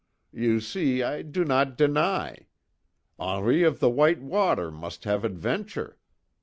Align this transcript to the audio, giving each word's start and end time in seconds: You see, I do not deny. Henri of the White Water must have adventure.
You 0.33 0.59
see, 0.61 1.03
I 1.03 1.21
do 1.21 1.45
not 1.45 1.77
deny. 1.77 2.47
Henri 3.19 3.61
of 3.61 3.79
the 3.79 3.89
White 3.91 4.19
Water 4.19 4.71
must 4.71 5.03
have 5.03 5.23
adventure. 5.23 5.95